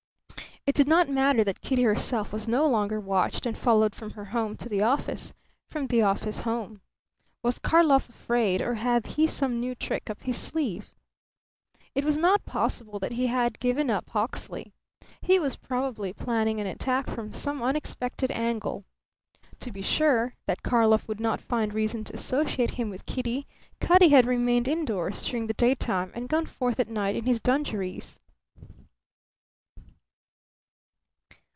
It 0.67 0.75
did 0.75 0.87
not 0.87 1.09
matter 1.09 1.43
that 1.43 1.61
Kitty 1.61 1.81
herself 1.81 2.31
was 2.31 2.47
no 2.47 2.67
longer 2.67 2.99
watched 2.99 3.47
and 3.47 3.57
followed 3.57 3.95
from 3.95 4.11
her 4.11 4.25
home 4.25 4.55
to 4.57 4.69
the 4.69 4.83
office, 4.83 5.33
from 5.67 5.87
the 5.87 6.03
office 6.03 6.41
home. 6.41 6.81
Was 7.41 7.57
Karlov 7.57 8.07
afraid 8.07 8.61
or 8.61 8.75
had 8.75 9.07
he 9.07 9.25
some 9.25 9.59
new 9.59 9.73
trick 9.73 10.07
up 10.07 10.21
his 10.21 10.37
sleeve? 10.37 10.93
It 11.95 12.05
was 12.05 12.15
not 12.15 12.45
possible 12.45 12.99
that 12.99 13.13
he 13.13 13.25
had 13.25 13.59
given 13.59 13.89
up 13.89 14.11
Hawksley. 14.11 14.71
He 15.19 15.39
was 15.39 15.55
probably 15.55 16.13
planning 16.13 16.59
an 16.61 16.67
attack 16.67 17.09
from 17.09 17.33
some 17.33 17.63
unexpected 17.63 18.29
angle. 18.29 18.85
To 19.61 19.71
be 19.71 19.81
sure 19.81 20.35
that 20.45 20.61
Karlov 20.61 21.07
would 21.07 21.19
not 21.19 21.41
find 21.41 21.73
reason 21.73 22.03
to 22.03 22.13
associate 22.13 22.75
him 22.75 22.91
with 22.91 23.07
Kitty, 23.07 23.47
Cutty 23.79 24.09
had 24.09 24.27
remained 24.27 24.67
indoors 24.67 25.25
during 25.27 25.47
the 25.47 25.55
daytime 25.55 26.11
and 26.13 26.29
gone 26.29 26.45
forth 26.45 26.79
at 26.79 26.87
night 26.87 27.15
in 27.15 27.25
his 27.25 27.39
dungarees. 27.39 28.19